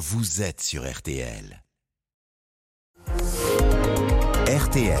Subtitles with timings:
[0.00, 1.62] vous êtes sur RTL.
[4.46, 4.98] RTL.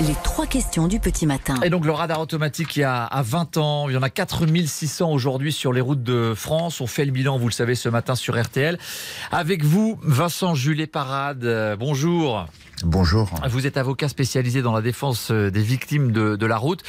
[0.00, 1.56] Les trois questions du petit matin.
[1.62, 4.08] Et donc le radar automatique il y a à 20 ans, il y en a
[4.08, 6.80] 4600 aujourd'hui sur les routes de France.
[6.80, 8.78] On fait le bilan, vous le savez, ce matin sur RTL.
[9.30, 12.46] Avec vous, Vincent Julet Parade, euh, bonjour.
[12.84, 13.28] Bonjour.
[13.48, 16.82] Vous êtes avocat spécialisé dans la défense euh, des victimes de, la route.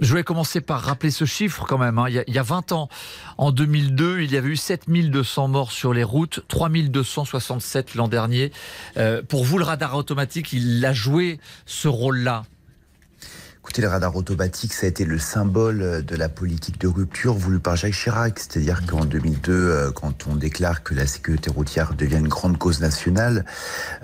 [0.00, 1.98] Je voulais commencer par rappeler ce chiffre quand même.
[1.98, 2.06] hein.
[2.08, 2.88] Il, y a, il y a 20 ans,
[3.36, 8.52] en 2002, il y avait eu 7200 morts sur les routes, 3267 l'an dernier.
[8.96, 12.44] Euh, pour vous, le radar automatique, il a joué ce rôle-là?
[13.80, 17.76] Le radar automatique, ça a été le symbole de la politique de rupture voulue par
[17.76, 18.40] Jacques Chirac.
[18.40, 22.80] C'est-à-dire qu'en 2002, euh, quand on déclare que la sécurité routière devient une grande cause
[22.80, 23.44] nationale,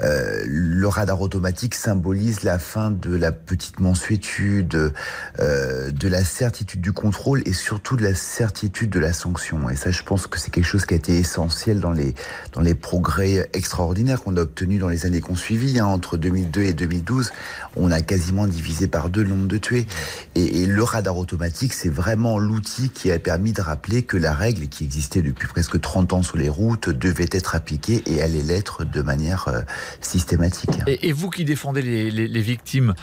[0.00, 4.92] euh, le radar automatique symbolise la fin de la petite mensuétude,
[5.40, 9.68] euh, de la certitude du contrôle et surtout de la certitude de la sanction.
[9.70, 12.14] Et ça, je pense que c'est quelque chose qui a été essentiel dans les,
[12.52, 15.80] dans les progrès extraordinaires qu'on a obtenus dans les années qu'on suivit.
[15.80, 15.86] hein.
[15.86, 17.32] Entre 2002 et 2012,
[17.74, 22.38] on a quasiment divisé par deux le nombre de Et, le radar automatique, c'est vraiment
[22.38, 26.22] l'outil qui a permis de rappeler que la règle qui existait depuis presque 30 ans
[26.22, 29.60] sur les routes devait être appliquée et allait l'être de manière euh,
[30.00, 30.70] systématique.
[30.86, 32.94] Et, vous qui défendez les, victimes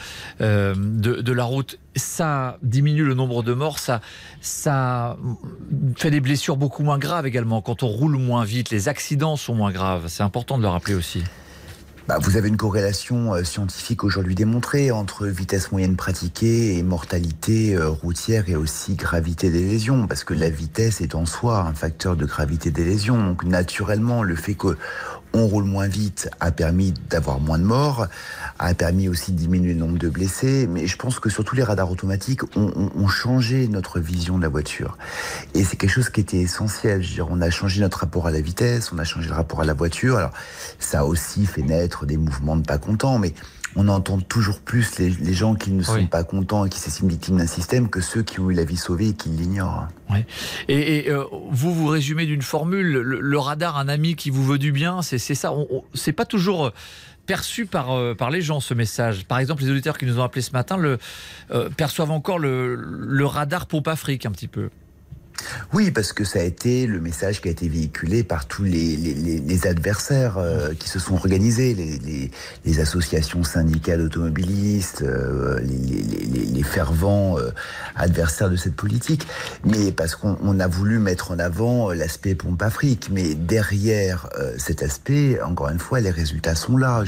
[0.41, 4.01] euh, de, de la route, ça diminue le nombre de morts, ça,
[4.41, 5.17] ça
[5.95, 7.61] fait des blessures beaucoup moins graves également.
[7.61, 10.07] Quand on roule moins vite, les accidents sont moins graves.
[10.07, 11.23] C'est important de le rappeler aussi.
[12.11, 17.73] Bah, vous avez une corrélation euh, scientifique aujourd'hui démontrée entre vitesse moyenne pratiquée et mortalité
[17.73, 21.73] euh, routière et aussi gravité des lésions, parce que la vitesse est en soi un
[21.73, 23.15] facteur de gravité des lésions.
[23.15, 24.77] Donc naturellement, le fait que
[25.33, 28.07] on roule moins vite a permis d'avoir moins de morts,
[28.59, 31.63] a permis aussi de diminuer le nombre de blessés, mais je pense que surtout les
[31.63, 34.97] radars automatiques ont, ont- changé notre vision de la voiture.
[35.53, 37.01] Et c'est quelque chose qui était essentiel.
[37.03, 39.35] Je veux dire, on a changé notre rapport à la vitesse, on a changé le
[39.35, 40.17] rapport à la voiture.
[40.17, 40.31] Alors,
[40.79, 43.33] ça a aussi fait naître des mouvements de pas contents, mais
[43.75, 46.07] on entend toujours plus les, les gens qui ne sont Oui.
[46.07, 48.77] pas contents et qui s'estiment victimes d'un système que ceux qui ont eu la vie
[48.77, 49.87] sauvée et qui l'ignorent.
[50.67, 54.43] Et, et, euh, vous vous résumez d'une formule, le, le radar, un ami qui vous
[54.43, 55.53] veut du bien, c'est ça.
[55.93, 56.73] C'est pas toujours euh,
[57.25, 59.25] perçu par, euh, par les gens ce message.
[59.25, 60.97] Par exemple, les auditeurs qui nous ont appelés ce matin le,
[61.51, 64.69] euh, perçoivent encore le, le radar pompe Afrique un petit peu.
[65.73, 68.97] Oui, parce que ça a été le message qui a été véhiculé par tous les,
[68.97, 71.73] les, adversaires euh, qui se sont organisés,
[72.65, 77.51] les, associations syndicales automobilistes, euh, les, fervents euh,
[77.95, 79.25] adversaires de cette politique.
[79.63, 83.09] Mais parce qu'on on a voulu mettre en avant l'aspect pompe Afrique.
[83.11, 87.03] Mais derrière cet aspect, encore une fois, les résultats sont là.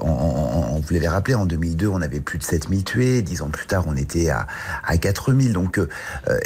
[0.00, 3.22] En- vous l'avez rappelé, en 2002, on avait plus de 7000 tués.
[3.22, 4.46] Dix ans plus tard, on était à,
[4.86, 5.52] à 4000.
[5.52, 5.80] Donc,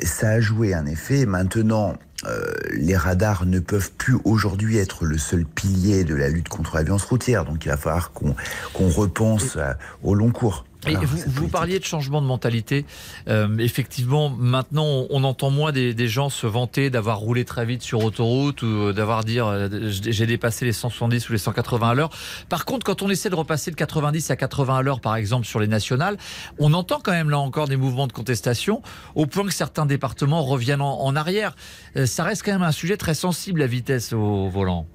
[0.02, 1.25] ça a joué un effet.
[1.26, 1.94] Maintenant,
[2.24, 6.76] euh, les radars ne peuvent plus aujourd'hui être le seul pilier de la lutte contre
[6.76, 7.44] la violence routière.
[7.44, 9.72] Donc, il va falloir qu'on repense euh,
[10.04, 10.65] au long cours.
[10.86, 12.84] Et Voilà, vous, vous parliez de changement de mentalité.
[13.28, 17.66] Euh, effectivement, maintenant, on, on entend moins des, des gens se vanter d'avoir roulé très
[17.66, 21.94] vite sur autoroute ou d'avoir dire euh, j'ai dépassé les 170 ou les 180 à
[21.94, 22.10] l'heure.
[22.48, 25.46] Par contre, quand on essaie de repasser de 90 à 80 à l'heure, par exemple,
[25.46, 26.16] sur les nationales,
[26.58, 28.82] on entend quand même là encore des mouvements de contestation,
[29.14, 31.56] au point que certains départements reviennent en, en arrière.
[31.96, 34.86] Euh, ça reste quand même un sujet très sensible, la vitesse au volant.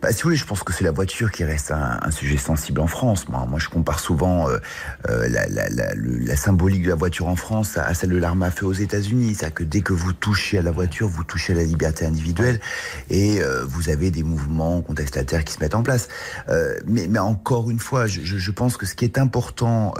[0.00, 2.36] Bah, si vous voulez, je pense que c'est la voiture qui reste un, un sujet
[2.36, 3.28] sensible en France.
[3.28, 4.58] Moi, moi je compare souvent euh,
[5.08, 8.10] euh, la, la, la, le- la symbolique de la voiture en France à, à celle
[8.10, 9.34] de l'arme à feu aux États-Unis.
[9.34, 12.60] C'est-à-dire que dès que vous touchez à la voiture, vous touchez à la liberté individuelle
[13.10, 16.08] et euh, vous avez des mouvements contestataires qui se mettent en place.
[16.86, 19.94] Mais, mais encore une fois, je, pense que ce qui est important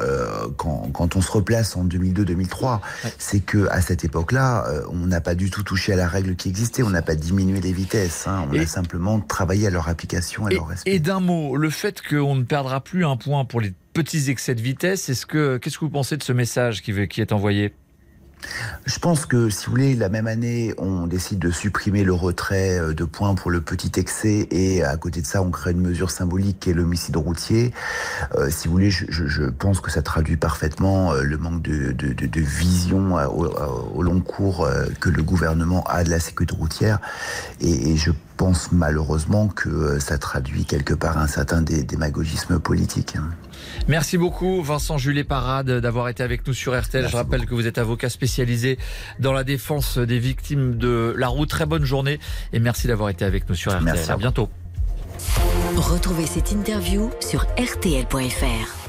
[0.56, 2.80] quand, quand on se replace en 2002-2003,
[3.18, 6.48] c'est que à cette époque-là, on n'a pas du tout touché à la règle qui
[6.48, 6.82] existait.
[6.82, 8.26] On n'a pas diminué les vitesses.
[8.26, 10.94] Hein, on Et- a simplement travaillé à leur application et, Et, leur respect.
[10.94, 14.54] et d'un mot, le fait qu'on ne perdra plus un point pour les petits excès
[14.54, 17.72] de vitesse, est-ce que qu'est-ce que vous pensez de ce message qui est envoyé?
[18.84, 22.78] Je pense que, si vous voulez, la même année, on décide de supprimer le retrait
[22.78, 25.80] euh, de points pour le petit excès et à côté de ça, on crée une
[25.80, 27.72] mesure symbolique qui est l'homicide routier.
[28.36, 31.94] Euh, si vous voulez, je, pense que ça traduit parfaitement euh, le manque de,
[32.40, 34.68] vision au, long cours
[35.00, 36.98] que le gouvernement a de la sécurité routière.
[37.60, 43.16] Et, je pense malheureusement que ça traduit quelque part un certain dé- démagogisme politique.
[43.88, 47.02] Merci beaucoup Vincent Julet Parade d'avoir été avec nous sur RTL.
[47.02, 48.78] Merci Je rappelle que vous êtes avocat spécialisé
[49.18, 51.48] dans la défense des victimes de la route.
[51.48, 52.18] Très bonne journée
[52.52, 53.84] et merci d'avoir été avec nous sur RTL.
[53.84, 54.20] Merci à à vous.
[54.20, 54.48] bientôt.
[55.76, 58.81] Retrouvez cette interview sur rtl.fr.